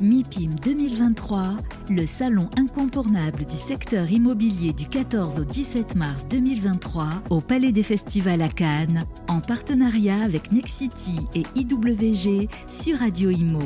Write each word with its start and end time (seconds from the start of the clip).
MIPIM 0.00 0.54
2023, 0.64 1.56
le 1.90 2.06
salon 2.06 2.48
incontournable 2.58 3.44
du 3.44 3.56
secteur 3.56 4.10
immobilier 4.10 4.72
du 4.72 4.86
14 4.86 5.40
au 5.40 5.44
17 5.44 5.94
mars 5.96 6.26
2023 6.28 7.08
au 7.30 7.40
Palais 7.40 7.72
des 7.72 7.82
Festivals 7.82 8.42
à 8.42 8.48
Cannes, 8.48 9.04
en 9.28 9.40
partenariat 9.40 10.22
avec 10.22 10.50
Nexity 10.50 11.16
et 11.34 11.44
IWG 11.54 12.48
sur 12.68 12.98
Radio 12.98 13.30
Imo. 13.30 13.60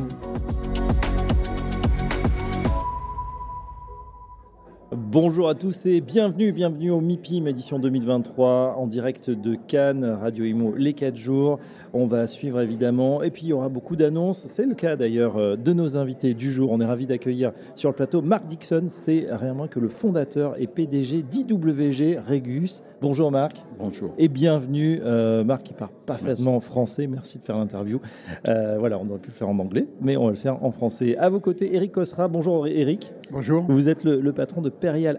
Bonjour 5.19 5.49
à 5.49 5.55
tous 5.55 5.87
et 5.87 6.03
bienvenue, 6.03 6.53
bienvenue 6.53 6.91
au 6.91 7.01
MIPIM 7.01 7.47
édition 7.47 7.79
2023 7.79 8.75
en 8.77 8.87
direct 8.87 9.31
de 9.31 9.55
Cannes, 9.55 10.05
Radio 10.05 10.45
Imo 10.45 10.75
les 10.77 10.93
4 10.93 11.17
jours. 11.17 11.59
On 11.95 12.05
va 12.05 12.27
suivre 12.27 12.61
évidemment 12.61 13.23
et 13.23 13.31
puis 13.31 13.45
il 13.45 13.49
y 13.49 13.53
aura 13.55 13.71
beaucoup 13.71 13.97
d'annonces. 13.97 14.45
C'est 14.45 14.67
le 14.67 14.75
cas 14.75 14.95
d'ailleurs 14.95 15.39
euh, 15.39 15.57
de 15.57 15.73
nos 15.73 15.97
invités 15.97 16.35
du 16.35 16.51
jour. 16.51 16.71
On 16.71 16.83
est 16.83 16.85
ravi 16.85 17.07
d'accueillir 17.07 17.53
sur 17.77 17.89
le 17.89 17.95
plateau 17.95 18.21
Marc 18.21 18.45
Dixon, 18.45 18.89
c'est 18.91 19.27
rien 19.31 19.55
moins 19.55 19.69
que 19.69 19.81
le 19.81 19.89
fondateur 19.89 20.55
et 20.61 20.67
PDG 20.67 21.23
d'IWG 21.23 22.19
Regus. 22.29 22.83
Bonjour 23.01 23.31
Marc. 23.31 23.57
Bonjour. 23.79 24.13
Et 24.19 24.29
bienvenue 24.29 25.01
euh, 25.03 25.45
Marc 25.45 25.63
qui 25.63 25.73
parle 25.73 25.93
parfaitement 26.05 26.61
français. 26.61 27.07
Merci 27.07 27.39
de 27.39 27.45
faire 27.45 27.57
l'interview. 27.57 28.01
Euh, 28.49 28.77
voilà, 28.79 28.99
on 28.99 29.09
aurait 29.09 29.19
pu 29.19 29.29
le 29.29 29.35
faire 29.35 29.49
en 29.49 29.59
anglais, 29.59 29.87
mais 30.03 30.19
on 30.19 30.25
va 30.25 30.31
le 30.31 30.37
faire 30.37 30.63
en 30.63 30.73
français. 30.73 31.17
À 31.17 31.31
vos 31.31 31.41
côtés, 31.41 31.75
Eric 31.75 31.93
Cosra. 31.93 32.29
Bonjour 32.29 32.67
Eric. 32.67 33.15
Bonjour. 33.31 33.65
Vous 33.67 33.89
êtes 33.89 34.05
le, 34.05 34.21
le 34.21 34.33
patron 34.33 34.61
de 34.61 34.69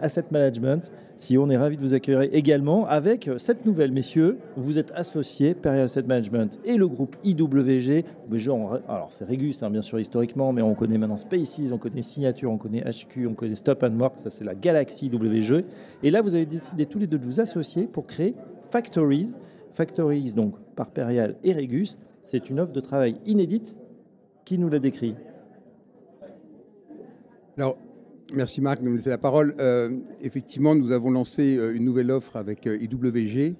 Asset 0.01 0.25
Management. 0.31 0.91
Si 1.15 1.37
on 1.37 1.49
est 1.49 1.55
ravi 1.55 1.77
de 1.77 1.81
vous 1.81 1.93
accueillir 1.93 2.21
également 2.33 2.85
avec 2.87 3.29
cette 3.37 3.65
nouvelle, 3.65 3.91
messieurs. 3.91 4.37
Vous 4.57 4.77
êtes 4.77 4.91
associé 4.93 5.53
Perial 5.55 5.85
Asset 5.85 6.03
Management 6.03 6.59
et 6.65 6.75
le 6.75 6.87
groupe 6.87 7.15
IWG. 7.23 8.03
Alors 8.89 9.07
c'est 9.09 9.23
Regus, 9.23 9.63
hein, 9.63 9.69
bien 9.69 9.81
sûr 9.81 9.99
historiquement, 9.99 10.51
mais 10.51 10.61
on 10.61 10.75
connaît 10.75 10.97
maintenant 10.97 11.17
Spaces, 11.17 11.71
on 11.71 11.77
connaît 11.77 12.01
Signature, 12.01 12.51
on 12.51 12.57
connaît 12.57 12.81
HQ, 12.81 13.27
on 13.27 13.33
connaît 13.33 13.55
Stop 13.55 13.83
and 13.83 13.97
Work. 13.97 14.19
Ça 14.19 14.29
c'est 14.29 14.43
la 14.43 14.55
galaxie 14.55 15.07
IWG. 15.07 15.63
Et 16.03 16.11
là, 16.11 16.21
vous 16.21 16.35
avez 16.35 16.45
décidé 16.45 16.85
tous 16.85 16.99
les 16.99 17.07
deux 17.07 17.17
de 17.17 17.25
vous 17.25 17.39
associer 17.39 17.87
pour 17.87 18.05
créer 18.05 18.35
Factories. 18.69 19.33
Factories, 19.71 20.33
donc 20.33 20.55
par 20.75 20.89
Perial 20.89 21.35
et 21.43 21.53
Regus, 21.53 21.97
c'est 22.21 22.49
une 22.49 22.59
offre 22.59 22.73
de 22.73 22.81
travail 22.81 23.17
inédite. 23.25 23.77
Qui 24.45 24.57
nous 24.57 24.69
la 24.69 24.79
décrit? 24.79 25.13
Alors, 27.57 27.77
merci 28.33 28.61
Marc 28.61 28.81
de 28.81 28.89
me 28.89 28.95
laisser 28.95 29.09
la 29.09 29.17
parole. 29.17 29.55
Euh, 29.59 29.89
effectivement, 30.21 30.75
nous 30.75 30.91
avons 30.91 31.11
lancé 31.11 31.57
euh, 31.57 31.75
une 31.75 31.85
nouvelle 31.85 32.11
offre 32.11 32.35
avec 32.35 32.67
euh, 32.67 32.77
IWG. 32.77 33.55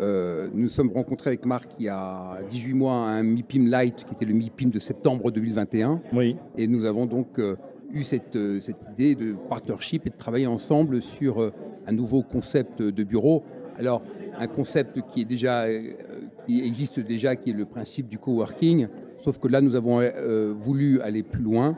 Euh, 0.00 0.48
nous 0.54 0.62
nous 0.62 0.68
sommes 0.68 0.90
rencontrés 0.90 1.30
avec 1.30 1.44
Marc 1.44 1.72
il 1.78 1.84
y 1.84 1.88
a 1.88 2.38
18 2.50 2.72
mois 2.72 2.94
à 2.94 3.10
un 3.10 3.22
MIPIM 3.22 3.68
Light, 3.68 4.04
qui 4.04 4.14
était 4.14 4.24
le 4.24 4.32
MIPIM 4.32 4.70
de 4.70 4.78
septembre 4.78 5.30
2021. 5.30 6.00
Oui. 6.12 6.36
Et 6.56 6.66
nous 6.66 6.84
avons 6.84 7.06
donc 7.06 7.38
euh, 7.38 7.56
eu 7.92 8.02
cette, 8.02 8.38
cette 8.60 8.86
idée 8.92 9.14
de 9.14 9.34
partnership 9.48 10.06
et 10.06 10.10
de 10.10 10.16
travailler 10.16 10.46
ensemble 10.46 11.02
sur 11.02 11.52
un 11.86 11.92
nouveau 11.92 12.22
concept 12.22 12.80
de 12.80 13.04
bureau. 13.04 13.42
Alors, 13.76 14.02
un 14.38 14.46
concept 14.46 15.00
qui, 15.08 15.22
est 15.22 15.24
déjà, 15.24 15.66
qui 16.46 16.64
existe 16.64 17.00
déjà, 17.00 17.34
qui 17.34 17.50
est 17.50 17.54
le 17.54 17.64
principe 17.64 18.06
du 18.06 18.16
coworking, 18.16 18.86
sauf 19.16 19.38
que 19.38 19.48
là, 19.48 19.60
nous 19.60 19.74
avons 19.74 20.00
voulu 20.56 21.00
aller 21.00 21.24
plus 21.24 21.42
loin 21.42 21.76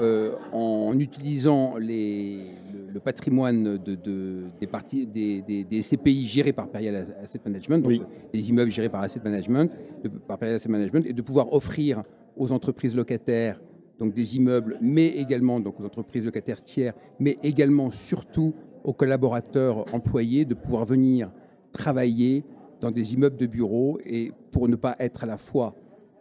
euh, 0.00 0.32
en 0.52 0.98
utilisant 0.98 1.76
les, 1.76 2.38
le, 2.72 2.92
le 2.94 3.00
patrimoine 3.00 3.78
de, 3.78 3.94
de- 3.94 4.44
des, 4.60 4.66
parties, 4.66 5.06
des, 5.06 5.42
des- 5.42 5.64
des 5.64 5.82
SCPI 5.82 6.26
gérés 6.26 6.52
par 6.52 6.68
Perial 6.68 7.14
Asset 7.22 7.40
Management, 7.44 7.78
donc 7.78 7.88
Oui. 7.90 8.02
des 8.32 8.48
immeubles 8.50 8.70
gérés 8.70 8.88
par 8.88 9.02
Asset 9.02 9.20
Management, 9.22 9.70
de- 10.02 10.08
par 10.08 10.38
Perial 10.38 10.56
Asset 10.56 10.68
Management, 10.68 11.06
et 11.06 11.12
de 11.12 11.22
pouvoir 11.22 11.52
offrir 11.52 12.02
aux 12.36 12.50
entreprises 12.52 12.94
locataires 12.94 13.60
donc 14.00 14.12
des 14.12 14.36
immeubles, 14.36 14.76
mais 14.80 15.06
également 15.06 15.60
donc 15.60 15.78
aux 15.80 15.84
entreprises 15.84 16.24
locataires 16.24 16.62
tiers, 16.64 16.94
mais 17.20 17.38
également 17.44 17.92
surtout 17.92 18.52
aux 18.82 18.92
collaborateurs 18.92 19.84
employés 19.94 20.44
de 20.44 20.54
pouvoir 20.54 20.84
venir 20.84 21.30
travailler 21.72 22.44
dans 22.80 22.90
des 22.90 23.14
immeubles 23.14 23.36
de 23.36 23.46
bureaux 23.46 23.98
et 24.04 24.32
pour 24.50 24.68
ne 24.68 24.74
pas 24.76 24.96
être 24.98 25.22
à 25.24 25.26
la 25.26 25.36
fois 25.38 25.74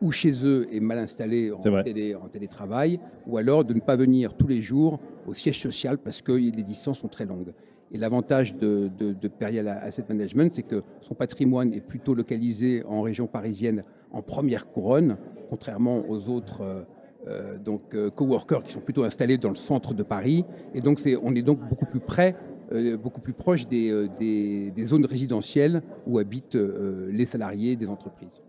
ou 0.03 0.11
chez 0.11 0.33
eux 0.45 0.67
et 0.71 0.79
mal 0.79 0.97
installés 1.07 1.51
en, 1.51 1.59
télé- 1.83 2.15
télétravail, 2.35 2.99
ou 3.25 3.37
alors 3.37 3.63
de 3.63 3.73
ne 3.73 3.79
pas 3.79 3.95
venir 3.95 4.35
tous 4.35 4.47
les 4.47 4.61
jours 4.61 4.99
au 5.29 5.33
siège 5.33 5.59
social 5.67 5.97
parce 5.97 6.21
que 6.21 6.33
les 6.33 6.51
distances 6.73 6.99
sont 6.99 7.07
très 7.17 7.25
longues. 7.25 7.53
Et 7.93 7.97
l'avantage 7.97 8.55
de, 8.63 8.89
de, 8.99 9.13
de 9.13 9.27
Perial 9.27 9.67
Asset 9.67 10.05
Management, 10.09 10.51
c'est 10.55 10.63
que 10.63 10.79
son 10.99 11.13
patrimoine 11.13 11.73
est 11.73 11.85
plutôt 11.93 12.15
localisé 12.15 12.83
en 12.85 13.01
région 13.01 13.27
parisienne 13.27 13.83
en 14.11 14.21
première 14.21 14.65
couronne, 14.73 15.17
contrairement 15.49 16.03
aux 16.09 16.27
autres 16.29 16.61
euh, 16.61 16.81
euh, 17.27 17.57
donc, 17.57 17.83
euh, 17.93 18.09
coworkers 18.09 18.63
qui 18.63 18.73
sont 18.73 18.81
plutôt 18.81 19.03
installés 19.03 19.37
dans 19.37 19.49
le 19.49 19.55
centre 19.55 19.93
de 19.93 20.03
Paris. 20.03 20.43
Et 20.75 20.81
donc, 20.81 20.99
on 21.21 21.33
est 21.35 21.41
donc 21.43 21.59
beaucoup 21.69 21.85
plus 21.85 22.01
près, 22.01 22.35
euh, 22.73 22.97
beaucoup 22.97 23.21
plus 23.21 23.33
proche 23.33 23.67
des, 23.67 23.89
euh, 23.91 24.07
des, 24.19 24.71
des 24.71 24.85
zones 24.85 25.05
résidentielles 25.05 25.81
où 26.07 26.17
habitent 26.17 26.55
euh, 26.55 27.09
les 27.11 27.25
salariés 27.25 27.75
des 27.77 27.89
entreprises. 27.89 28.41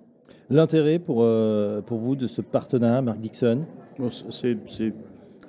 L'intérêt 0.50 0.98
pour, 0.98 1.22
euh, 1.22 1.80
pour 1.80 1.98
vous 1.98 2.16
de 2.16 2.26
ce 2.26 2.40
partenariat, 2.42 3.02
Marc 3.02 3.18
Dixon 3.18 3.64
Bon, 3.98 4.10
c'est 4.10 4.56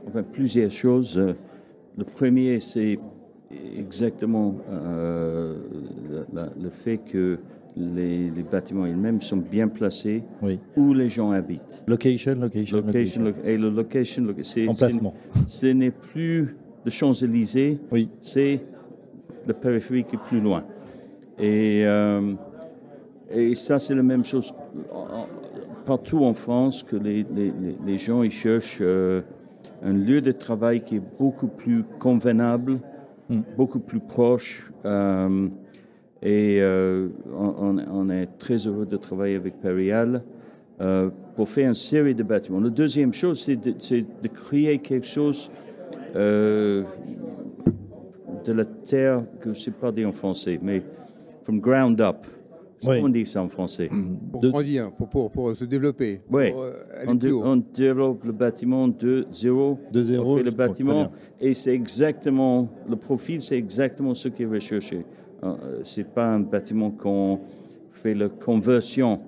enfin, 0.07 0.23
plusieurs 0.23 0.71
choses. 0.71 1.17
Euh, 1.17 1.33
Le 1.97 2.03
premier, 2.03 2.59
c'est 2.59 2.99
exactement 3.77 4.55
euh, 4.69 5.55
la- 6.33 6.41
la- 6.43 6.49
le 6.61 6.69
fait 6.69 6.97
que 6.97 7.39
les, 7.77 8.29
les 8.29 8.43
bâtiments 8.43 8.85
eux-mêmes 8.85 9.21
sont 9.21 9.37
bien 9.37 9.67
placés 9.69 10.23
Oui. 10.41 10.59
où 10.75 10.93
les 10.93 11.07
gens 11.09 11.31
habitent. 11.31 11.83
Location, 11.87 12.35
location, 12.35 12.77
Location, 12.77 13.21
location. 13.23 13.23
lo- 13.23 13.49
et 13.49 13.57
le 13.57 13.69
location, 13.69 14.23
lo- 14.23 14.33
c'est- 14.43 14.67
Emplacement. 14.67 15.13
Ce 15.47 15.67
n'est 15.67 15.91
plus 15.91 16.55
le 16.83 16.91
Champs-Élysées, 16.91 17.79
Oui. 17.91 18.09
c'est 18.21 18.61
le 19.47 19.53
périphérique 19.53 20.13
est 20.13 20.23
plus 20.29 20.41
loin. 20.41 20.63
Et, 21.39 21.83
euh, 21.85 22.33
et 23.31 23.55
ça, 23.55 23.79
c'est 23.79 23.95
la 23.95 24.03
même 24.03 24.23
chose 24.25 24.53
partout 25.85 26.23
en 26.23 26.33
France, 26.33 26.83
que 26.83 26.95
les, 26.95 27.25
les- 27.35 27.51
les- 27.51 27.75
les 27.85 27.97
gens 27.97 28.23
ils 28.23 28.31
cherchent 28.31 28.79
euh, 28.81 29.21
un 29.83 29.93
lieu 29.93 30.21
de 30.21 30.31
travail 30.31 30.83
qui 30.83 30.95
est 30.97 31.03
beaucoup 31.19 31.47
plus 31.47 31.83
convenable, 31.99 32.79
Mm. 33.29 33.39
beaucoup 33.57 33.79
plus 33.79 33.99
proche. 33.99 34.71
euh, 34.85 35.47
et 36.21 36.59
euh, 36.61 37.09
on, 37.35 38.09
est 38.09 38.27
très 38.39 38.57
heureux 38.67 38.85
de 38.85 38.97
travailler 38.97 39.35
avec 39.35 39.59
Perial 39.59 40.23
pour 41.35 41.47
faire 41.49 41.67
une 41.67 41.73
série 41.75 42.13
de 42.15 42.23
bâtiments. 42.23 42.59
La 42.59 42.69
deuxième 42.69 43.13
chose, 43.13 43.39
c'est 43.43 43.55
de, 43.57 44.27
créer 44.27 44.77
quelque 44.79 45.05
chose 45.07 45.49
de 46.13 46.83
la 48.47 48.65
terre, 48.65 49.23
que 49.41 49.53
je 49.53 49.59
ne 49.59 49.63
sais 49.63 49.71
pas 49.71 49.91
dire 49.91 50.07
en 50.09 50.13
français, 50.13 50.59
mais 50.61 50.81
from 51.43 51.59
ground 51.59 51.99
up. 52.01 52.25
C'est 52.77 52.89
Oui. 52.89 52.95
comment 52.97 53.07
on 53.07 53.09
dit 53.09 53.25
ça 53.25 53.41
en 53.41 53.47
français 53.49 53.89
Pour 54.31 54.41
De- 54.41 54.49
grandir, 54.49 54.91
pour, 54.91 55.07
pour, 55.07 55.31
pour 55.31 55.55
se 55.55 55.63
développer, 55.65 56.19
pour 56.29 56.39
euh, 56.39 56.73
on, 57.07 57.15
dé- 57.15 57.31
développe 57.73 58.23
le 58.25 58.33
bâtiment 58.33 58.87
de 58.89 59.25
zéro. 59.31 59.79
De 59.91 60.01
zéro, 60.01 60.33
On 60.33 60.37
fait 60.37 60.43
le 60.43 60.51
bâtiment 60.51 61.09
et 61.39 61.53
c'est 61.53 61.73
exactement, 61.73 62.69
le 62.89 62.97
profil, 62.97 63.41
c'est 63.41 63.57
exactement 63.57 64.13
ce 64.13 64.27
qui 64.27 64.43
est 64.43 64.47
recherché. 64.47 65.05
Euh, 65.43 65.55
C'est 65.83 66.03
pas 66.13 66.33
un 66.35 66.41
bâtiment 66.41 66.91
qu'on 66.91 67.39
fait 67.93 68.13
la 68.13 68.27
conversion 68.27 69.21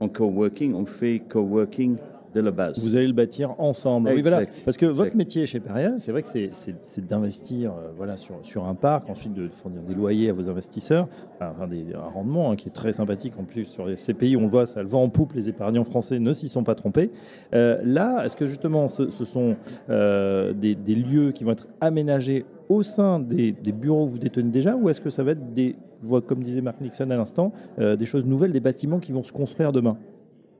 en 0.00 0.08
coworking, 0.08 0.74
on 0.74 0.84
fait 0.86 1.20
coworking 1.28 1.96
de 2.34 2.40
la 2.40 2.50
base. 2.50 2.78
Vous 2.82 2.96
allez 2.96 3.06
le 3.06 3.12
bâtir 3.12 3.54
ensemble. 3.58 4.10
Oui, 4.14 4.22
voilà. 4.22 4.42
Parce 4.64 4.76
que 4.76 4.86
votre 4.86 5.02
Exact. 5.02 5.14
métier 5.16 5.46
chez 5.46 5.60
Perial, 5.60 5.94
c'est 5.98 6.12
vrai 6.12 6.22
que 6.22 6.28
c'est- 6.28 7.00
d'investir 7.06 7.72
euh, 7.72 7.88
voilà, 7.96 8.16
sur, 8.16 8.36
sur 8.42 8.66
un 8.66 8.74
parc, 8.74 9.08
ensuite 9.10 9.34
de 9.34 9.48
fournir 9.52 9.82
des 9.82 9.94
loyers 9.94 10.30
à 10.30 10.32
vos 10.32 10.48
investisseurs, 10.48 11.08
enfin, 11.40 11.66
des, 11.66 11.86
un 11.94 12.08
rendement 12.12 12.50
hein, 12.52 12.56
qui 12.56 12.68
est 12.68 12.72
très 12.72 12.92
sympathique 12.92 13.34
en 13.38 13.44
plus 13.44 13.64
sur 13.64 13.86
les 13.86 13.96
CPI, 13.96 14.36
on 14.36 14.42
le 14.42 14.48
voit, 14.48 14.66
ça 14.66 14.82
le 14.82 14.88
vend 14.88 15.02
en 15.02 15.08
poupe, 15.08 15.32
les 15.34 15.48
épargnants 15.48 15.84
français 15.84 16.18
ne 16.18 16.32
s'y 16.32 16.48
sont 16.48 16.62
pas 16.62 16.74
trompés. 16.74 17.10
Euh, 17.54 17.80
là, 17.84 18.24
est-ce 18.24 18.36
que 18.36 18.46
justement 18.46 18.88
ce, 18.88 19.10
ce 19.10 19.24
sont 19.24 19.56
euh, 19.88 20.52
des, 20.52 20.74
des 20.74 20.94
lieux 20.94 21.32
qui 21.32 21.44
vont 21.44 21.52
être 21.52 21.66
aménagés 21.80 22.44
au 22.68 22.82
sein 22.82 23.18
des, 23.18 23.50
des 23.52 23.72
bureaux 23.72 24.06
que 24.06 24.10
vous 24.10 24.18
détenez 24.18 24.50
déjà, 24.50 24.76
ou 24.76 24.88
est-ce 24.88 25.00
que 25.00 25.10
ça 25.10 25.24
va 25.24 25.32
être 25.32 25.52
des, 25.52 25.74
je 26.02 26.06
vois, 26.08 26.20
comme 26.20 26.42
disait 26.42 26.60
Marc 26.60 26.80
Nixon 26.80 27.10
à 27.10 27.16
l'instant, 27.16 27.52
des 27.78 28.04
choses 28.06 28.24
nouvelles, 28.24 28.52
des 28.52 28.60
bâtiments 28.60 29.00
qui 29.00 29.10
vont 29.12 29.24
se 29.24 29.32
construire 29.32 29.72
demain? 29.72 29.96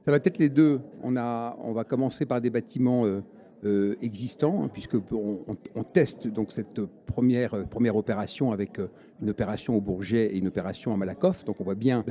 Ça 0.03 0.11
va 0.11 0.17
être 0.17 0.39
les 0.39 0.49
deux. 0.49 0.81
On, 1.03 1.17
a, 1.17 1.57
on 1.63 1.73
va 1.73 1.85
commencer 1.85 2.25
par 2.27 2.41
des 2.41 2.51
bâtiments 2.51 3.05
euh, 3.05 3.21
euh, 3.65 3.95
existants, 4.01 4.63
hein, 4.65 4.71
puisque 4.73 4.95
on, 5.13 5.41
on- 5.47 5.57
on 5.75 5.83
teste 5.85 6.27
donc 6.29 6.51
cette 6.53 6.81
première, 7.07 7.55
euh, 7.55 7.65
première 7.65 7.97
opération 7.97 8.51
avec 8.53 8.81
une 9.21 9.29
opération 9.31 9.77
au 9.77 9.81
Bourget 9.83 10.27
et 10.35 10.39
une 10.39 10.49
opération 10.49 10.95
à 10.95 10.97
Malakoff. 10.97 11.45
Donc 11.45 11.57
on 11.61 11.65
voit 11.65 11.75
bien 11.75 12.03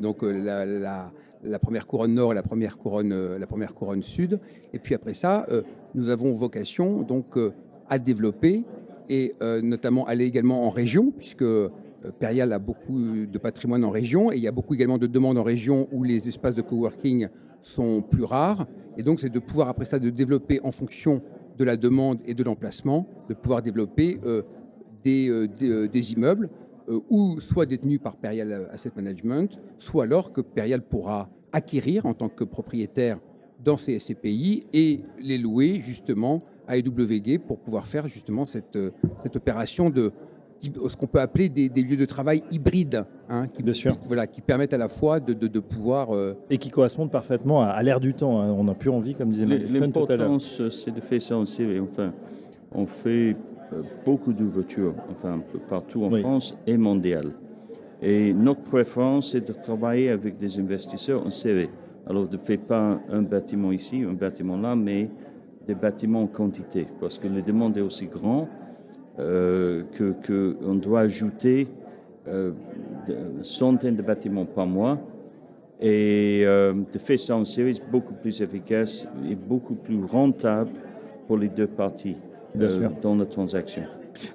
donc 0.00 0.22
la, 0.22 0.64
la- 0.64 1.12
la 1.44 1.58
première 1.58 1.86
couronne 1.86 2.14
nord 2.14 2.32
et 2.32 2.34
la 2.34 2.42
première 2.42 2.78
couronne, 2.78 3.36
la 3.36 3.46
première 3.46 3.74
couronne 3.74 4.02
sud. 4.02 4.40
Et 4.72 4.78
puis 4.78 4.94
après 4.94 5.12
ça, 5.14 5.46
nous 5.94 6.08
avons 6.08 6.32
vocation 6.32 7.02
donc 7.02 7.38
à 7.90 7.98
développer 7.98 8.64
et 9.10 9.34
notamment 9.62 10.06
aller 10.06 10.24
également 10.24 10.64
en 10.66 10.70
région, 10.70 11.12
puisque 11.16 11.44
Perial 12.18 12.52
a 12.52 12.58
beaucoup 12.58 13.26
de 13.26 13.38
patrimoine 13.38 13.84
en 13.84 13.90
région 13.90 14.30
et 14.32 14.36
il 14.36 14.42
y 14.42 14.48
a 14.48 14.52
beaucoup 14.52 14.74
également 14.74 14.98
de 14.98 15.06
demandes 15.06 15.38
en 15.38 15.42
région 15.42 15.88
où 15.92 16.04
les 16.04 16.28
espaces 16.28 16.54
de 16.54 16.62
coworking 16.62 17.28
sont 17.62 18.02
plus 18.02 18.24
rares. 18.24 18.66
Et 18.96 19.02
donc, 19.02 19.20
c'est 19.20 19.30
de 19.30 19.38
pouvoir, 19.38 19.68
après 19.68 19.84
ça, 19.84 19.98
de 19.98 20.10
développer 20.10 20.60
en 20.62 20.70
fonction 20.70 21.22
de 21.58 21.64
la 21.64 21.76
demande 21.76 22.20
et 22.26 22.34
de 22.34 22.44
l'emplacement, 22.44 23.06
de 23.28 23.34
pouvoir 23.34 23.62
développer 23.62 24.20
euh, 24.24 24.42
des, 25.02 25.28
euh, 25.28 25.88
des, 25.88 26.12
immeubles 26.12 26.48
ou 27.10 27.40
soit 27.40 27.66
détenus 27.66 27.98
par 28.00 28.14
Perial 28.16 28.68
Asset 28.70 28.92
Management, 28.94 29.58
soit 29.76 30.04
alors 30.04 30.32
que 30.32 30.40
Perial 30.40 30.82
pourra 30.82 31.28
acquérir 31.52 32.06
en 32.06 32.14
tant 32.14 32.28
que 32.28 32.44
propriétaire 32.44 33.18
dans 33.64 33.76
ces 33.76 33.98
SCPI 33.98 34.66
et 34.72 35.00
les 35.20 35.38
louer 35.38 35.80
justement 35.84 36.38
à 36.68 36.78
EWG 36.78 37.38
pour 37.38 37.58
pouvoir 37.58 37.86
faire 37.86 38.06
justement 38.06 38.44
cette, 38.44 38.78
cette 39.20 39.34
opération 39.34 39.90
de 39.90 40.12
ce 40.58 40.96
qu'on 40.96 41.06
peut 41.06 41.20
appeler 41.20 41.48
des, 41.48 41.68
des, 41.68 41.82
lieux 41.82 41.96
de 41.96 42.04
travail 42.04 42.42
hybrides, 42.50 43.04
hein, 43.28 43.46
qui, 43.48 43.62
Bien 43.62 43.72
sûr. 43.72 43.96
Voilà, 44.06 44.26
qui 44.26 44.40
permettent 44.40 44.74
à 44.74 44.78
la 44.78 44.88
fois 44.88 45.20
de, 45.20 45.32
de, 45.32 45.46
de 45.46 45.60
pouvoir... 45.60 46.14
Euh... 46.14 46.34
Et 46.50 46.58
qui 46.58 46.70
correspondent 46.70 47.10
parfaitement 47.10 47.62
à, 47.62 47.68
à 47.68 47.82
l'ère 47.82 48.00
du 48.00 48.14
temps. 48.14 48.40
Hein. 48.40 48.54
On 48.56 48.64
n'a 48.64 48.74
plus 48.74 48.90
envie, 48.90 49.14
comme 49.14 49.30
disait 49.30 49.46
L'importance, 49.46 50.62
c'est 50.70 50.94
de 50.94 51.00
faire 51.00 51.20
ça 51.20 51.36
en 51.36 51.44
série. 51.44 51.80
Enfin, 51.80 52.12
on 52.72 52.86
fait 52.86 53.36
euh, 53.72 53.82
beaucoup 54.04 54.32
d'ouvertures, 54.32 54.94
enfin, 55.10 55.34
un 55.34 55.38
peu 55.40 55.58
partout 55.58 56.04
en 56.04 56.12
oui. 56.12 56.20
France 56.20 56.56
et 56.66 56.76
mondial. 56.76 57.32
Et 58.00 58.32
notre 58.32 58.62
préférence, 58.62 59.32
c'est 59.32 59.46
de 59.46 59.52
travailler 59.52 60.10
avec 60.10 60.36
des 60.36 60.58
investisseurs 60.58 61.26
en 61.26 61.30
série. 61.30 61.68
Alors, 62.06 62.30
ne 62.30 62.36
fait 62.36 62.58
pas 62.58 63.00
un 63.10 63.22
bâtiment 63.22 63.72
ici, 63.72 64.04
un 64.08 64.12
bâtiment 64.12 64.56
là, 64.56 64.76
mais 64.76 65.10
des 65.66 65.74
bâtiments 65.74 66.22
en 66.22 66.26
quantité, 66.28 66.86
parce 67.00 67.18
que 67.18 67.26
les 67.26 67.42
demandes 67.42 67.76
est 67.76 67.80
aussi 67.80 68.06
grand 68.06 68.48
euh, 69.18 69.82
qu'on 69.96 70.12
que 70.22 70.78
doit 70.78 71.00
ajouter 71.00 71.68
euh, 72.28 72.52
centaines 73.42 73.94
de 73.96 74.02
bâtiments 74.02 74.44
par 74.44 74.66
mois. 74.66 74.98
Et 75.80 76.42
euh, 76.44 76.72
de 76.72 76.98
faire 76.98 77.18
ça 77.18 77.36
en 77.36 77.44
série, 77.44 77.80
beaucoup 77.92 78.14
plus 78.14 78.40
efficace 78.40 79.06
et 79.30 79.34
beaucoup 79.34 79.74
plus 79.74 80.02
rentable 80.04 80.70
pour 81.26 81.36
les 81.36 81.48
deux 81.48 81.66
parties 81.66 82.16
euh, 82.58 82.88
dans 83.02 83.14
la 83.14 83.26
transaction. 83.26 83.82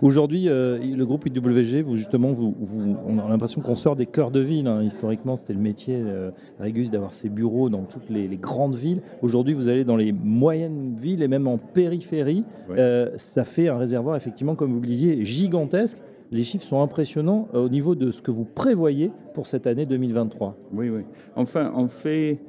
Aujourd'hui, 0.02 0.48
euh, 0.48 0.78
le 0.80 1.06
groupe 1.06 1.26
IWG, 1.28 1.84
vous 1.84 1.96
justement, 1.96 2.32
vous, 2.32 2.56
vous 2.60 2.96
on 3.08 3.20
a 3.20 3.30
l'impression 3.30 3.62
qu'on 3.62 3.76
sort 3.76 3.96
des 3.96 4.06
cœurs 4.06 4.32
de 4.32 4.40
ville. 4.40 4.68
Hein. 4.68 4.84
Historiquement, 4.84 5.36
c'était 5.36 5.54
le 5.54 5.60
métier 5.60 5.96
euh, 5.98 6.32
Régus 6.60 6.92
d'avoir 6.92 7.14
ses 7.14 7.30
bureaux 7.30 7.70
dans 7.70 7.84
toutes 7.84 8.10
les, 8.10 8.28
les 8.28 8.38
grandes 8.38 8.76
villes. 8.76 9.02
Aujourd'hui, 9.22 9.54
vous 9.54 9.68
allez 9.68 9.84
dans 9.84 9.96
les 9.96 10.12
moyennes 10.12 10.96
villes 10.96 11.24
et 11.24 11.28
même 11.28 11.48
en 11.48 11.58
périphérie. 11.58 12.44
Ouais. 12.70 12.80
Euh, 12.80 13.10
ça 13.18 13.44
fait 13.44 13.68
un 13.68 13.78
réservoir, 13.78 14.16
effectivement, 14.16 14.56
comme 14.56 14.72
vous 14.72 14.82
le 14.82 14.88
disiez, 14.88 15.24
gigantesque. 15.26 16.02
Les 16.32 16.44
chiffres 16.44 16.66
sont 16.66 16.82
impressionnants 16.82 17.50
euh, 17.54 17.66
au 17.66 17.70
niveau 17.70 17.94
de 17.94 18.12
ce 18.12 18.22
que 18.22 18.32
vous 18.32 18.46
prévoyez 18.46 19.12
pour 19.34 19.48
cette 19.48 19.68
année 19.68 19.86
2023. 19.86 20.58
Oui, 20.74 20.90
oui. 20.90 21.02
Enfin, 21.36 21.72
on 21.76 21.88
fait 21.90 22.40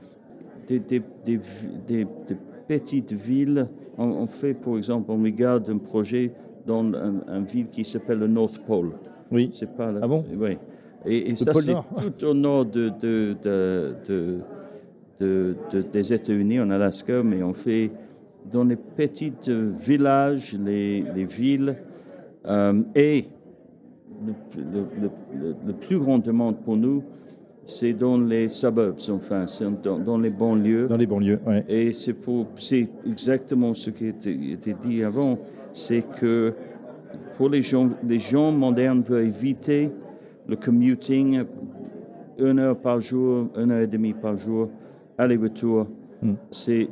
des, 0.68 0.78
des, 0.78 1.02
des, 1.24 1.40
des 1.88 2.06
petites 2.68 3.12
villes. 3.12 3.68
On, 3.98 4.04
on, 4.04 4.26
fait, 4.28 4.54
par 4.54 4.76
exemple, 4.76 5.10
on 5.10 5.20
regarde 5.22 5.68
un 5.68 5.78
projet 5.78 6.32
dans 6.66 6.82
une 6.84 7.44
ville 7.44 7.68
qui 7.68 7.84
s'appelle 7.84 8.18
le 8.18 8.28
North 8.28 8.58
Pole. 8.66 8.92
Oui. 9.30 9.50
C'est 9.52 9.74
pas 9.74 9.90
là. 9.90 10.00
Ah 10.02 10.08
bon? 10.08 10.24
Oui. 10.36 10.58
Et, 11.04 11.30
et 11.30 11.34
ça, 11.34 11.52
c'est 11.54 11.74
tout 12.18 12.24
au 12.26 12.34
nord 12.34 12.66
de, 12.66 12.90
de, 13.00 13.36
de, 13.42 13.94
de 14.08 15.56
des 15.92 16.12
États-Unis, 16.12 16.60
en 16.60 16.70
Alaska, 16.70 17.22
mais 17.22 17.42
on 17.42 17.52
fait 17.54 17.90
dans 18.50 18.64
les 18.64 18.76
petits 18.76 19.32
villages, 19.48 20.56
les, 20.58 21.04
les 21.14 21.24
villes, 21.24 21.76
euh, 22.46 22.82
et 22.94 23.26
le, 24.26 24.32
le, 24.62 25.10
le, 25.40 25.54
le, 25.66 25.72
plus 25.72 25.98
grand 25.98 26.18
demande 26.18 26.58
pour 26.58 26.76
nous, 26.76 27.04
c'est 27.64 27.92
dans 27.92 28.18
les 28.18 28.48
suburbs, 28.48 28.98
enfin, 29.10 29.46
c'est 29.46 29.64
dans, 29.82 29.98
dans, 29.98 30.18
les 30.18 30.30
banlieues. 30.30 30.86
Dans 30.88 30.96
les 30.96 31.06
banlieues, 31.06 31.38
oui. 31.46 31.56
Et 31.68 31.92
c'est 31.92 32.14
pour, 32.14 32.48
c'est 32.56 32.88
exactement 33.06 33.72
ce 33.74 33.90
qui 33.90 34.08
était, 34.08 34.36
était 34.52 34.74
dit 34.82 35.04
avant 35.04 35.38
c'est 35.72 36.02
que 36.18 36.54
pour 37.36 37.48
les 37.48 37.62
gens, 37.62 37.90
les 38.06 38.18
gens 38.18 38.52
modernes 38.52 39.02
veulent 39.02 39.26
éviter 39.26 39.90
le 40.46 40.56
commuting 40.56 41.44
une 42.38 42.58
heure 42.58 42.78
par 42.78 43.00
jour, 43.00 43.48
une 43.56 43.70
heure 43.70 43.82
et 43.82 43.86
demie 43.86 44.14
par 44.14 44.36
jour, 44.36 44.68
aller-retour. 45.18 45.86
Mm. 46.22 46.32
C'est 46.50 46.88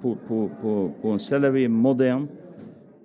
pour, 0.00 0.16
pour, 0.18 0.50
pour, 0.50 0.92
pour, 0.92 1.14
un 1.14 1.18
salarié 1.18 1.68
moderne, 1.68 2.26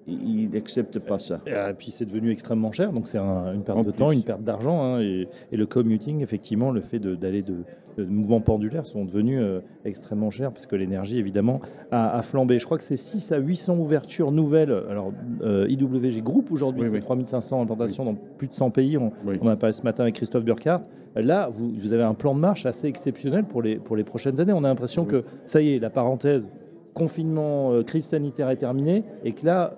il 0.08 0.50
n'accepte 0.50 1.00
pas 1.00 1.20
ça. 1.20 1.40
Et 1.46 1.74
puis 1.78 1.92
c'est 1.92 2.06
devenu 2.06 2.32
extrêmement 2.32 2.72
cher, 2.72 2.92
donc 2.92 3.08
c'est 3.08 3.18
un, 3.18 3.54
une 3.54 3.64
perte 3.64 3.80
en 3.80 3.84
de 3.84 3.92
plus. 3.92 3.98
temps, 3.98 4.12
une 4.12 4.24
perte 4.24 4.44
d'argent. 4.44 4.84
Hein, 4.84 5.02
et, 5.02 5.28
et, 5.52 5.58
le 5.58 5.66
commuting, 5.66 6.22
effectivement, 6.22 6.72
le 6.72 6.82
fait 6.82 7.00
d'aller 7.00 7.42
de, 7.42 7.64
de, 7.98 8.04
de, 8.04 8.10
mouvements 8.10 8.42
pendulaires 8.42 8.86
sont 8.86 9.06
devenus 9.06 9.40
euh, 9.42 9.62
extrêmement 9.86 10.30
chers 10.30 10.52
parce 10.52 10.66
que 10.66 10.76
l'énergie, 10.76 11.18
évidemment, 11.18 11.62
a, 11.92 12.18
a, 12.18 12.22
flambé. 12.22 12.60
Je 12.60 12.66
crois 12.66 12.78
que 12.78 12.84
c'est 12.84 12.98
6 12.98 13.32
à 13.32 13.38
800 13.38 13.78
ouvertures 13.78 14.32
nouvelles. 14.32 14.72
Alors, 14.90 15.14
euh, 15.42 15.68
IWG 15.70 16.22
Group 16.22 16.52
aujourd'hui, 16.52 16.84
oui, 16.84 16.90
c'est 16.90 16.98
oui. 16.98 17.02
3500 17.02 17.62
implantations 17.62 18.04
oui. 18.04 18.14
dans 18.14 18.20
plus 18.38 18.48
de 18.48 18.54
100 18.54 18.72
pays. 18.72 18.98
On, 18.98 19.12
on 19.26 19.48
a 19.48 19.56
parlé 19.56 19.74
ce 19.74 19.84
matin 19.84 20.04
avec 20.04 20.16
Christophe 20.16 20.44
Burkhardt. 20.44 20.84
Là, 21.16 21.48
vous, 21.52 21.72
vous, 21.78 21.94
avez 21.94 22.04
un 22.04 22.16
plan 22.16 22.34
de 22.34 22.40
marche 22.40 22.66
assez 22.66 22.88
exceptionnel 22.88 23.44
pour 23.44 23.62
les, 23.62 23.76
pour 23.76 23.96
les 23.96 24.04
prochaines 24.04 24.42
années. 24.42 24.54
On 24.54 24.64
a 24.64 24.68
l'impression 24.68 25.06
que 25.06 25.24
ça 25.46 25.62
y 25.62 25.76
est, 25.76 25.80
la 25.80 25.92
parenthèse 25.92 26.52
confinement, 26.94 27.74
euh, 27.74 27.84
crise 27.84 28.06
sanitaire 28.06 28.50
est 28.50 28.58
terminée 28.58 29.04
et 29.24 29.34
que 29.34 29.46
là, 29.46 29.76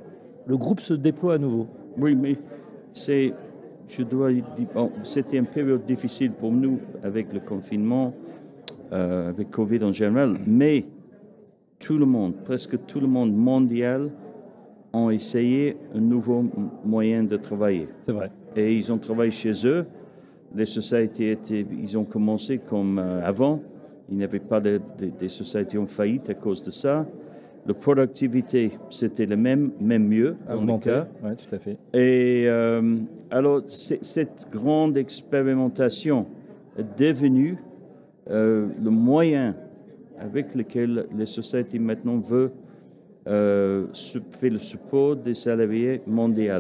le 0.48 0.58
groupe 0.58 0.80
se 0.80 0.94
déploie 0.94 1.36
à 1.36 1.38
nouveau. 1.38 1.68
Oui, 1.98 2.16
mais 2.16 2.38
c'est, 2.92 3.34
je 3.88 4.04
dois 4.04 4.32
dire, 4.32 4.44
bon, 4.74 4.92
c'était 5.04 5.38
une 5.38 5.46
période 5.46 5.86
difficile 5.86 6.32
pour 6.32 6.52
nous 6.52 6.80
avec 7.04 7.34
le 7.34 7.40
confinement, 7.40 8.14
euh, 8.92 9.30
avec 9.30 9.50
Covid 9.52 9.84
en 9.84 9.92
général, 9.92 10.38
mais 10.46 10.86
tout 11.80 11.98
le 11.98 12.06
monde, 12.06 12.36
presque 12.44 12.86
tout 12.86 13.00
le 13.00 13.08
monde 13.08 13.34
mondial, 13.34 14.12
ont 14.94 15.10
essayé 15.10 15.78
un 15.94 16.00
nouveau 16.00 16.46
moyen 16.86 17.24
de 17.24 17.36
travailler. 17.38 17.90
C'est 18.02 18.14
vrai. 18.14 18.32
Et 18.56 18.76
ils 18.76 18.92
ont 18.92 18.98
travaillé 18.98 19.32
chez 19.32 19.68
eux. 19.68 19.86
Les 20.56 20.66
sociétés 20.66 21.32
étaient, 21.32 21.66
ils 21.70 21.98
ont 21.98 22.06
commencé 22.06 22.60
comme 22.60 22.98
euh, 22.98 23.22
avant. 23.26 23.62
Il 24.10 24.18
n'y 24.18 24.24
avait 24.24 24.40
pas 24.40 24.62
de, 24.62 24.80
de, 24.98 25.08
des 25.08 25.28
sociétés 25.28 25.78
en 25.78 25.86
faillite 25.86 26.30
à 26.30 26.34
cause 26.34 26.64
de 26.64 26.72
ça. 26.72 27.06
La 27.68 27.74
productivité, 27.74 28.72
c'était 28.92 29.26
le 29.26 29.36
même, 29.36 29.72
même 29.80 30.08
mieux. 30.08 30.36
Augmenté, 30.52 31.02
oui, 31.24 31.32
tout 31.36 31.56
à 31.56 31.58
fait. 31.58 31.78
Et 31.94 32.46
euh, 32.48 32.98
alors, 33.32 33.62
cette 33.68 34.48
grande 34.52 34.98
expérimentation 34.98 36.28
est 36.78 37.00
devenue 37.00 37.58
euh, 38.30 38.68
le 38.84 38.90
moyen 38.90 39.56
avec 40.20 40.56
lequel 40.56 41.08
les 41.16 41.26
sociétés 41.26 41.80
maintenant 41.80 42.18
veulent 42.18 42.52
euh, 43.28 43.88
faire 44.32 44.52
le 44.52 44.60
support 44.60 45.16
des 45.16 45.34
salariés 45.34 46.02
mondiaux. 46.06 46.54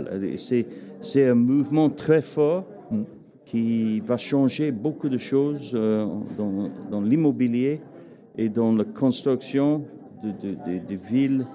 C'est 1.02 1.28
un 1.28 1.36
mouvement 1.36 1.90
très 1.90 2.22
fort 2.22 2.66
mm. 2.92 3.02
qui 3.46 4.00
va 4.00 4.18
changer 4.18 4.72
beaucoup 4.72 5.10
de 5.10 5.18
choses 5.18 5.72
euh, 5.76 6.06
dans, 6.38 6.70
dans 6.90 7.02
l'immobilier 7.02 7.82
et 8.38 8.50
dans 8.50 8.76
la 8.76 8.84
construction 8.84 9.84
de, 10.34 10.56
de, 10.56 10.80
de, 10.80 10.96
villes 10.96 11.46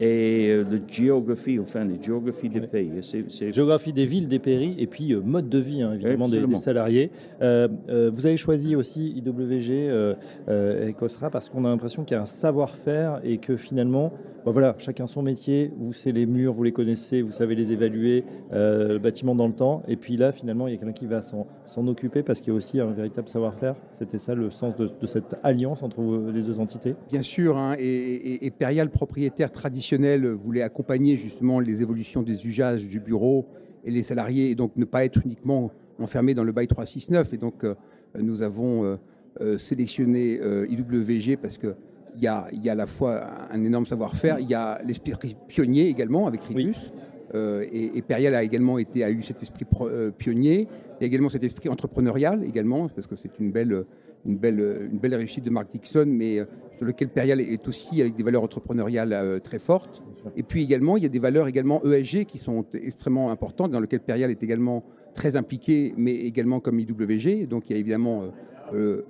et 0.00 0.48
euh, 0.50 0.64
de 0.64 0.80
géographie, 0.86 1.58
enfin, 1.58 1.84
les 1.84 2.02
géographies 2.02 2.48
des 2.48 2.60
pays. 2.60 2.90
C 3.02 3.18
est, 3.18 3.30
c 3.30 3.48
est... 3.48 3.52
Géographie 3.52 3.92
des 3.92 4.06
villes, 4.06 4.28
des 4.28 4.38
pays, 4.38 4.74
et 4.78 4.86
puis 4.86 5.12
euh, 5.12 5.20
mode 5.20 5.48
de 5.48 5.58
vie, 5.58 5.82
hein, 5.82 5.92
évidemment, 5.94 6.28
des, 6.28 6.46
des, 6.46 6.54
salariés. 6.54 7.10
Euh, 7.42 7.68
euh, 7.88 8.10
vous 8.12 8.26
avez 8.26 8.36
choisi 8.36 8.76
aussi 8.76 9.10
IWG 9.16 9.70
euh, 9.70 10.14
euh, 10.48 10.88
et 10.88 10.92
COSRA 10.92 11.30
parce 11.30 11.48
qu'on 11.48 11.64
a 11.64 11.68
l'impression 11.68 12.04
qu'il 12.04 12.16
y 12.16 12.18
a 12.18 12.22
un 12.22 12.26
savoir-faire 12.26 13.20
et 13.24 13.38
que 13.38 13.56
finalement, 13.56 14.12
bah 14.44 14.52
voilà, 14.52 14.74
chacun 14.78 15.06
son 15.06 15.22
métier, 15.22 15.72
vous 15.78 15.94
c'est 15.94 16.12
les 16.12 16.26
murs, 16.26 16.52
vous 16.52 16.64
les 16.64 16.72
connaissez, 16.72 17.22
vous 17.22 17.30
savez 17.30 17.54
les 17.54 17.72
évaluer, 17.72 18.24
le 18.52 18.98
bâtiment 18.98 19.34
dans 19.34 19.46
le 19.46 19.54
temps, 19.54 19.82
et 19.88 19.96
puis 19.96 20.18
là, 20.18 20.32
finalement, 20.32 20.68
il 20.68 20.72
y 20.72 20.74
a 20.74 20.78
quelqu'un 20.78 20.92
qui 20.92 21.06
va 21.06 21.22
s'en 21.22 21.86
occuper 21.86 22.22
parce 22.22 22.40
qu'il 22.40 22.52
y 22.52 22.54
a 22.54 22.56
aussi 22.56 22.78
un 22.78 22.90
véritable 22.90 23.26
savoir-faire. 23.26 23.74
C'était 23.90 24.18
ça 24.18 24.34
le 24.34 24.50
sens 24.50 24.76
de, 24.76 24.90
de, 25.00 25.06
cette 25.06 25.36
alliance 25.42 25.82
entre 25.82 26.02
les 26.30 26.42
deux 26.42 26.60
entités 26.60 26.94
Bien 27.10 27.22
sûr, 27.22 27.56
hein, 27.56 27.74
et, 27.78 27.86
et, 27.86 28.46
et 28.46 28.50
Perial, 28.50 28.90
propriétaire 28.90 29.50
traditionnel, 29.64 30.26
voulait 30.26 30.60
accompagner 30.60 31.16
justement 31.16 31.58
les 31.58 31.80
évolutions 31.80 32.22
des 32.22 32.46
usages 32.46 32.86
du 32.86 33.00
bureau 33.00 33.46
et 33.82 33.90
les 33.90 34.02
salariés, 34.02 34.50
et 34.50 34.54
donc 34.54 34.76
ne 34.76 34.84
pas 34.84 35.06
être 35.06 35.24
uniquement 35.24 35.70
enfermé 35.98 36.34
dans 36.34 36.44
le 36.44 36.52
bail 36.52 36.66
369. 36.66 37.32
Et 37.32 37.38
donc, 37.38 37.64
euh, 37.64 37.74
nous 38.20 38.42
avons 38.42 38.84
euh, 38.84 38.96
euh, 39.40 39.56
sélectionné 39.56 40.38
IWG 40.68 41.38
parce 41.40 41.56
que 41.56 41.74
il 42.16 42.22
y, 42.22 42.26
a, 42.26 42.46
il 42.52 42.62
y 42.62 42.68
a 42.68 42.72
à 42.72 42.74
la 42.74 42.86
fois 42.86 43.26
un 43.50 43.64
énorme 43.64 43.86
savoir-faire, 43.86 44.38
il 44.38 44.48
y 44.48 44.54
a 44.54 44.78
l'esprit 44.84 45.14
pionnier 45.48 45.88
également 45.88 46.26
avec 46.26 46.42
Ribus. 46.42 46.92
Oui. 47.34 47.40
Et, 47.72 47.98
et, 47.98 48.02
Perial 48.02 48.34
a 48.36 48.44
également 48.44 48.78
été, 48.78 49.02
a 49.02 49.10
eu 49.10 49.22
cet 49.22 49.42
esprit 49.42 49.64
pro, 49.64 49.88
pionnier. 50.16 50.68
Il 51.00 51.00
y 51.00 51.04
a 51.04 51.06
également 51.06 51.30
cet 51.30 51.42
esprit 51.42 51.68
entrepreneurial 51.70 52.44
également, 52.44 52.86
parce 52.88 53.08
que 53.08 53.16
c'est 53.16 53.40
une 53.40 53.50
belle, 53.50 53.84
une, 54.24 54.36
belle, 54.36 54.88
une 54.92 54.98
belle 54.98 55.16
réussite 55.16 55.42
de 55.42 55.50
Mark 55.50 55.68
Dixon, 55.68 56.04
mais 56.06 56.38
sur 56.76 56.86
lequel 56.86 57.08
Perial 57.08 57.40
est 57.40 57.66
aussi 57.68 58.00
avec 58.00 58.14
des 58.14 58.22
valeurs 58.22 58.42
entrepreneuriales 58.42 59.12
euh, 59.12 59.38
très 59.38 59.58
fortes. 59.58 60.02
Et 60.36 60.42
puis 60.42 60.62
également, 60.62 60.96
il 60.96 61.02
y 61.02 61.06
a 61.06 61.10
des 61.10 61.18
valeurs 61.18 61.48
également 61.48 61.82
ESG 61.84 62.24
qui 62.24 62.38
sont 62.38 62.64
extrêmement 62.72 63.30
importantes, 63.30 63.70
dans 63.70 63.80
lesquelles 63.80 64.00
Perial 64.00 64.30
est 64.30 64.42
également 64.42 64.84
très 65.14 65.36
impliqué, 65.36 65.94
mais 65.96 66.14
également 66.14 66.60
comme 66.60 66.80
IWG. 66.80 67.46
Donc 67.46 67.68
il 67.68 67.74
y 67.74 67.76
a 67.76 67.78
évidemment 67.78 68.22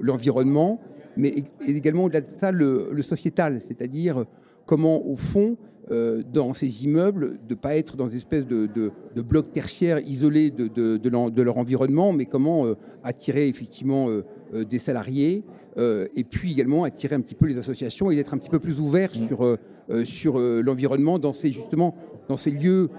l'environnement, 0.00 0.80
mais 1.16 1.44
également 1.66 2.04
au-delà 2.04 2.20
de 2.20 2.28
ça, 2.28 2.52
le, 2.52 3.00
sociétal, 3.02 3.60
c'est-à-dire 3.60 4.24
comment, 4.66 5.06
au 5.06 5.14
fond, 5.14 5.56
euh, 5.90 6.22
dans 6.32 6.54
ces 6.54 6.84
immeubles, 6.84 7.38
de 7.46 7.54
ne 7.54 7.54
pas 7.54 7.76
être 7.76 7.96
dans 7.96 8.08
une 8.08 8.16
espèce 8.16 8.46
de, 8.46 8.90
blocs 9.16 9.52
tertiaires 9.52 10.00
isolés 10.00 10.50
de, 10.50 11.42
leur 11.42 11.58
environnement, 11.58 12.12
mais 12.12 12.26
comment 12.26 12.66
euh, 12.66 12.74
attirer 13.02 13.48
effectivement 13.48 14.08
euh, 14.08 14.24
des 14.54 14.78
salariés 14.78 15.42
et 15.76 16.24
puis 16.24 16.52
également 16.52 16.84
attirer 16.84 17.16
un 17.16 17.20
petit 17.20 17.34
peu 17.34 17.46
les 17.46 17.58
associations 17.58 18.10
et 18.10 18.16
d'être 18.16 18.34
un 18.34 18.38
petit 18.38 18.50
peu 18.50 18.60
plus 18.60 18.78
ouvert 18.78 19.10
mmh. 19.10 19.26
sur, 19.26 19.58
sur 20.04 20.38
l'environnement 20.38 21.18
dans 21.18 21.32
ces, 21.32 21.50
justement, 21.50 21.96
dans 22.28 22.36
ces 22.36 22.50
lieux 22.50 22.90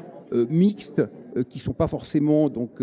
mixtes 0.50 1.04
qui 1.50 1.60
ne 1.60 1.64
sont 1.64 1.74
pas 1.74 1.88
forcément 1.88 2.50
donc, 2.50 2.82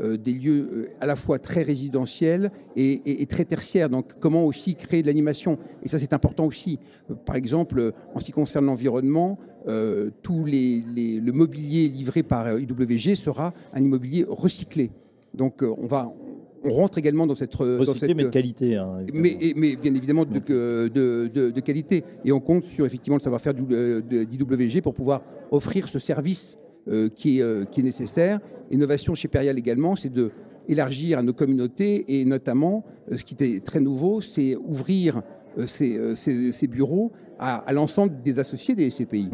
euh, 0.00 0.16
des 0.16 0.32
lieux 0.32 0.70
euh, 0.72 0.90
à 1.00 1.06
la 1.06 1.16
fois 1.16 1.40
très 1.40 1.62
résidentiels 1.62 2.52
et, 2.76 3.26
très 3.26 3.44
tertiaires. 3.44 3.90
Donc 3.90 4.12
comment 4.20 4.44
aussi 4.44 4.76
créer 4.76 5.02
de 5.02 5.08
l'animation? 5.08 5.58
Et 5.82 5.88
ça 5.88 5.98
c'est 5.98 6.12
important 6.12 6.46
aussi. 6.46 6.78
Euh, 7.10 7.14
par 7.14 7.34
exemple, 7.34 7.92
en 8.14 8.20
ce 8.20 8.24
qui 8.24 8.30
concerne 8.30 8.66
l'environnement, 8.66 9.38
tout 10.22 10.44
les, 10.46 10.80
le 11.20 11.32
mobilier 11.32 11.88
livré 11.88 12.22
par 12.22 12.58
IWG 12.58 13.14
sera 13.14 13.52
un 13.74 13.84
immobilier 13.84 14.24
recyclé. 14.26 14.90
Donc 15.34 15.62
on 15.62 15.86
va 15.86 16.10
on 16.64 16.70
rentre 16.70 16.98
également 16.98 17.26
dans 17.26 17.34
cette 17.34 17.54
recyclé 17.54 18.14
mais 18.14 18.24
de 18.24 18.28
qualité 18.28 18.76
hein, 18.76 18.98
mais, 19.12 19.36
mais, 19.56 19.76
bien 19.76 19.94
évidemment 19.94 20.24
de, 20.24 20.38
de, 20.88 21.50
de, 21.50 21.60
qualité 21.60 22.04
et 22.24 22.32
on 22.32 22.40
compte 22.40 22.64
sur 22.64 22.84
effectivement 22.84 23.16
le 23.16 23.22
savoir-faire 23.22 23.54
d'IWG 23.54 24.82
pour 24.82 24.94
pouvoir 24.94 25.22
offrir 25.50 25.88
ce 25.88 25.98
service 25.98 26.58
euh, 26.88 27.10
qui, 27.14 27.38
est, 27.38 27.42
euh, 27.42 27.64
qui 27.64 27.80
est 27.80 27.82
nécessaire. 27.82 28.40
Innovation 28.70 29.14
chez 29.14 29.28
Perial 29.28 29.58
également, 29.58 29.94
c'est 29.94 30.12
de 30.12 30.30
élargir 30.68 31.18
à 31.18 31.22
nos 31.22 31.34
communautés 31.34 32.04
et 32.08 32.24
notamment, 32.24 32.82
euh, 33.12 33.18
ce 33.18 33.24
qui 33.24 33.34
était 33.34 33.60
très 33.60 33.80
nouveau, 33.80 34.22
c'est 34.22 34.56
ouvrir 34.56 35.22
ces, 35.66 36.14
ces, 36.16 36.66
bureaux 36.66 37.12
à, 37.38 37.70
l'ensemble 37.72 38.22
des 38.22 38.38
associés 38.38 38.74
des 38.74 38.88
SCPI. 38.88 39.28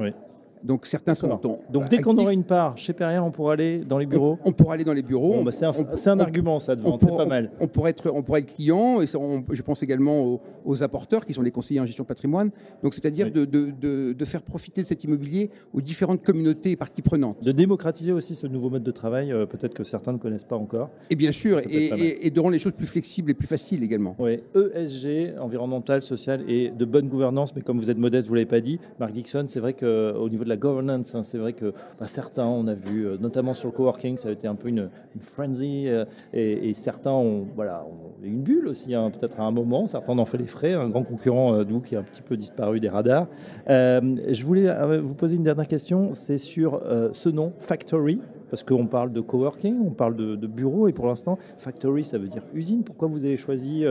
Donc 0.65 0.87
certains 0.87 1.15
sont 1.15 1.39
Donc 1.71 1.89
dès 1.91 1.99
qu'on 1.99 2.17
aura 2.17 2.33
une 2.33 2.45
part 2.45 2.77
chez 2.79 2.95
Perial, 2.95 3.23
on 3.23 3.31
pourra 3.31 3.53
aller 3.53 3.85
dans 3.85 3.99
les 3.99 4.07
bureaux 4.07 4.39
On, 4.45 4.53
pourra 4.53 4.75
aller 4.75 4.85
dans 4.85 4.95
les 4.95 5.03
bureaux. 5.03 5.45
Bah, 5.45 5.51
c'est 5.53 5.67
un, 6.09 6.19
argument, 6.19 6.59
ça, 6.59 6.75
devant. 6.75 6.99
C'est 6.99 7.07
pas 7.15 7.27
mal. 7.27 7.51
On, 7.61 7.69
pourrait 7.69 7.91
être, 7.91 8.11
on 8.11 8.23
pourrait 8.23 8.41
être 8.41 8.55
client, 8.55 9.03
et 9.03 9.07
je 9.07 9.63
pense 9.63 9.83
également 9.83 10.41
aux, 10.65 10.83
apporteurs, 10.83 11.27
qui 11.27 11.35
sont 11.35 11.43
les 11.43 11.51
conseillers 11.51 11.81
en 11.81 11.87
gestion 11.87 12.05
patrimoine. 12.05 12.51
Donc 12.83 12.95
c'est-à-dire 12.95 13.31
de, 13.31 13.45
de, 13.45 14.25
faire 14.25 14.43
profiter 14.43 14.83
de 14.83 14.87
cet 14.87 15.05
immobilier 15.05 15.51
aux 15.75 15.83
différentes 15.83 16.25
communautés 16.25 16.71
et 16.71 16.77
parties 16.77 17.03
prenantes. 17.03 17.45
De 17.45 17.53
démocratiser 17.53 18.13
aussi 18.13 18.35
ce 18.35 18.47
nouveau 18.47 18.71
mode 18.71 18.83
de 18.83 18.91
travail, 18.91 19.33
euh, 19.33 19.45
peut-être 19.45 19.75
que 19.75 19.85
certains 19.85 20.13
ne 20.13 20.19
connaissent 20.19 20.45
pas 20.45 20.57
encore. 20.57 20.89
Et 21.11 21.15
bien 21.15 21.31
sûr, 21.31 21.61
et, 21.69 22.31
de 22.31 22.41
rendre 22.41 22.53
les 22.53 22.59
choses 22.59 22.73
plus 22.73 22.87
flexibles 22.87 23.31
et 23.31 23.35
plus 23.35 23.47
faciles 23.47 23.83
également. 23.83 24.17
Oui, 24.19 24.41
ESG, 24.55 25.39
environnemental, 25.39 26.03
social 26.03 26.43
et 26.49 26.71
de 26.71 26.85
bonne 26.87 27.09
gouvernance, 27.09 27.55
mais 27.55 27.61
comme 27.61 27.77
vous 27.77 27.91
êtes 27.91 27.99
modeste, 27.99 28.29
vous 28.29 28.35
ne 28.35 28.39
l'avez 28.39 28.49
pas 28.49 28.61
dit, 28.61 28.79
Marc 28.99 29.13
Dixon, 29.13 29.45
c'est 29.47 29.61
vrai 29.61 29.75
qu'au 29.75 30.29
niveau 30.31 30.45
de 30.45 30.49
la 30.49 30.54
governance. 30.57 31.15
Hein. 31.15 31.23
C'est 31.23 31.39
vrai 31.39 31.53
que 31.53 31.73
bah, 31.99 32.07
certains, 32.07 32.47
on 32.47 32.67
a 32.67 32.75
vu, 32.75 33.07
euh, 33.07 33.17
notamment 33.19 33.55
sur 33.55 33.69
le 33.69 33.75
coworking, 33.75 34.19
ça 34.19 34.29
a 34.29 34.33
été 34.33 34.47
un 34.47 34.55
peu 34.55 34.69
une, 34.69 34.91
frenzy, 35.21 35.85
euh, 35.89 36.05
et, 36.33 36.73
certains 36.75 37.13
ont, 37.13 37.47
voilà, 37.55 37.85
une 38.23 38.43
bulle 38.43 38.69
aussi, 38.69 38.95
hein, 38.95 39.11
peut-être 39.11 39.41
à 39.41 39.45
un 39.45 39.51
moment. 39.51 39.87
Certains 39.87 40.13
en 40.13 40.19
ont 40.19 40.25
fait 40.25 40.39
les 40.39 40.47
frais. 40.47 40.75
Un 40.75 40.89
grand 40.89 41.03
concurrent 41.03 41.55
euh, 41.55 41.65
qui 41.85 41.97
a 41.97 42.01
un 42.01 42.03
petit 42.03 42.23
peu 42.23 42.37
disparu 42.37 42.81
des 42.81 42.89
radars. 42.89 43.27
je 43.67 44.45
voulais 44.45 45.01
vous 45.01 45.15
poser 45.15 45.37
une 45.37 45.43
dernière 45.43 45.69
question. 45.69 46.13
C'est 46.13 46.39
sur 46.39 46.83
ce 47.13 47.29
nom, 47.29 47.53
Factory 47.59 48.21
parce 48.51 48.63
qu'on 48.63 48.87
parle 48.87 49.13
de 49.13 49.21
coworking, 49.21 49.81
on 49.85 49.91
parle 49.91 50.15
de, 50.15 50.47
bureau, 50.47 50.87
et 50.87 50.93
pour 50.93 51.07
l'instant, 51.07 51.39
factory, 51.59 52.05
ça 52.05 52.19
veut 52.19 52.29
dire 52.29 52.43
usine. 52.55 52.85
Pourquoi 52.85 53.09
vous 53.09 53.25
avez 53.25 53.37
choisi 53.37 53.85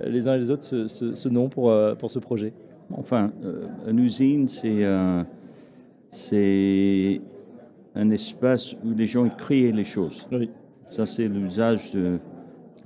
les 0.00 0.28
uns 0.28 0.34
et 0.34 0.38
les 0.38 0.50
autres 0.52 0.86
ce, 0.86 1.28
nom 1.28 1.48
pour, 1.48 1.74
pour 1.98 2.08
ce 2.08 2.20
projet? 2.20 2.52
Enfin, 2.92 3.32
une 3.88 3.98
usine, 3.98 4.46
c'est 4.46 4.84
c'est 6.08 7.20
un 7.94 8.10
espace 8.10 8.74
où 8.84 8.92
les 8.96 9.06
gens 9.06 9.28
créent 9.28 9.72
les 9.72 9.84
choses. 9.84 10.26
Oui. 10.32 10.50
Ça, 10.86 11.06
c'est 11.06 11.28
l'usage 11.28 11.96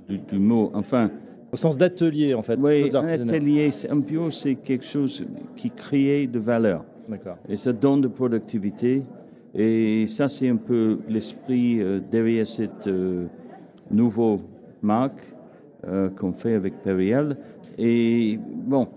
du 0.09 0.39
mot. 0.39 0.71
Enfin. 0.73 1.09
Au 1.51 1.55
sens 1.55 1.77
d'atelier, 1.77 2.33
en 2.33 2.41
fait. 2.41 2.57
Oui, 2.59 2.89
un 2.93 3.07
atelier, 3.07 3.69
un 3.89 3.97
bureau, 3.97 4.31
c'est 4.31 4.55
quelque 4.55 4.85
chose 4.85 5.25
qui 5.55 5.69
crée 5.69 6.27
de 6.27 6.39
valeur. 6.39 6.83
D'accord. 7.07 7.37
Et 7.47 7.55
ça 7.55 7.73
donne 7.73 8.01
de 8.01 8.07
productivité. 8.07 9.03
Et 9.53 10.07
ça, 10.07 10.27
c'est 10.27 10.49
un 10.49 10.55
peu 10.55 10.99
l'esprit 11.07 11.79
euh, 11.79 11.99
derrière 11.99 12.47
cette 12.47 12.87
euh, 12.87 13.27
nouvelle 13.91 14.39
marque 14.81 15.33
euh, 15.85 16.09
qu'on 16.09 16.33
fait 16.33 16.55
avec 16.55 16.81
Periel. 16.81 17.37
Et 17.77 18.39
bon, 18.65 18.87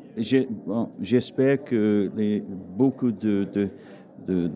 j'espère 1.01 1.65
que 1.65 2.11
les, 2.17 2.43
beaucoup 2.77 3.13
de 3.13 3.47
de, 3.53 3.69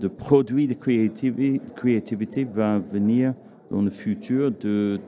produits 0.09 0.67
de 0.67 0.75
créativité, 0.75 1.61
créativité 1.75 2.45
va 2.45 2.79
venir 2.79 3.35
dans 3.71 3.83
le 3.83 3.91
futur 3.91 4.51
de, 4.51 5.01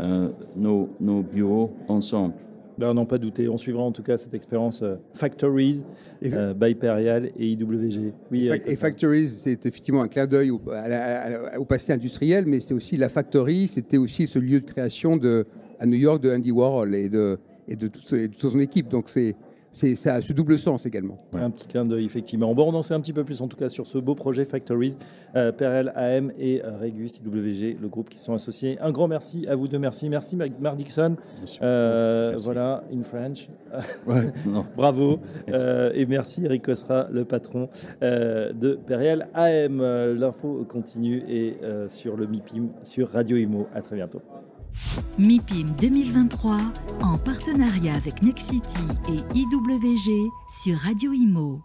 euh, 0.00 0.28
nos, 0.56 1.22
bureaux 1.22 1.72
ensemble. 1.88 2.34
Ben, 2.76 2.92
non, 2.92 3.06
pas 3.06 3.18
douter. 3.18 3.48
On 3.48 3.56
suivra 3.56 3.82
en 3.82 3.92
tout 3.92 4.02
cas 4.02 4.16
cette 4.16 4.34
expérience 4.34 4.82
euh, 4.82 4.96
Factories 5.12 5.84
euh, 6.24 6.54
by 6.54 6.74
Perial 6.74 7.30
et 7.38 7.46
IWG. 7.52 8.12
Oui, 8.32 8.50
et, 8.66 8.74
Factories, 8.74 9.28
c'est 9.28 9.64
effectivement 9.64 10.02
un 10.02 10.08
clin 10.08 10.26
d'œil 10.26 10.50
au, 10.50 11.64
passé 11.64 11.92
industriel, 11.92 12.46
mais 12.46 12.58
c'est 12.58 12.74
aussi 12.74 12.96
la 12.96 13.08
Factory, 13.08 13.68
c'était 13.68 13.96
aussi 13.96 14.26
ce 14.26 14.40
lieu 14.40 14.60
de 14.60 14.66
création 14.66 15.16
de, 15.16 15.46
à 15.78 15.86
New 15.86 15.98
York 15.98 16.20
de 16.20 16.34
Andy 16.34 16.50
Warhol 16.50 16.96
et 16.96 17.08
de, 17.08 17.38
et 17.68 17.76
de, 17.76 17.86
toute 17.86 18.40
son 18.40 18.58
équipe. 18.58 18.88
Donc 18.88 19.08
c'est 19.08 19.36
c'est 19.74 19.96
ça 19.96 20.14
a 20.14 20.20
ce 20.20 20.32
double 20.32 20.56
sens 20.56 20.86
également. 20.86 21.18
Un 21.34 21.50
petit 21.50 21.66
clin 21.66 21.84
d'œil, 21.84 22.04
effectivement. 22.04 22.54
Bon, 22.54 22.72
on 22.72 22.74
en 22.74 22.82
sait 22.82 22.94
un 22.94 23.00
petit 23.00 23.12
peu 23.12 23.24
plus 23.24 23.42
en 23.42 23.48
tout 23.48 23.56
cas 23.56 23.68
sur 23.68 23.86
ce 23.86 23.98
beau 23.98 24.14
projet 24.14 24.44
Factories, 24.44 24.96
euh, 25.34 25.50
PRL, 25.50 25.92
AM 25.96 26.32
et 26.38 26.62
euh, 26.64 26.78
Regus, 26.80 27.18
IWG, 27.18 27.80
le 27.80 27.88
groupe 27.88 28.08
qui 28.08 28.20
sont 28.20 28.34
associés. 28.34 28.78
Un 28.80 28.92
grand 28.92 29.08
merci 29.08 29.48
à 29.48 29.56
vous 29.56 29.66
deux, 29.66 29.80
merci. 29.80 30.08
Merci 30.08 30.36
Mark 30.36 30.76
Dixon. 30.76 31.16
Euh, 31.60 32.36
voilà, 32.38 32.84
in 32.92 33.02
French. 33.02 33.48
Bravo. 34.76 35.18
Euh, 35.48 35.90
et 35.92 36.06
merci 36.06 36.44
Eric 36.44 36.62
Cosra, 36.62 37.08
le 37.10 37.24
patron 37.24 37.68
de 38.00 38.78
PRL 38.86 39.26
AM. 39.34 39.82
L'info 40.14 40.64
continue 40.68 41.24
et 41.28 41.56
sur 41.88 42.16
le 42.16 42.28
MIPIM, 42.28 42.68
sur 42.84 43.08
Radio 43.08 43.36
Imo. 43.36 43.66
À 43.74 43.82
très 43.82 43.96
bientôt. 43.96 44.22
MIPIM 45.18 45.70
2023 45.80 46.60
en 47.02 47.18
partenariat 47.18 47.94
avec 47.94 48.22
Nexity 48.22 48.78
et 49.08 49.38
IWG 49.38 50.30
sur 50.50 50.78
Radio 50.78 51.12
Imo. 51.12 51.62